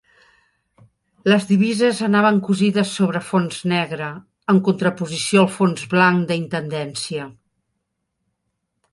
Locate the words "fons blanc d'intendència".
5.57-7.27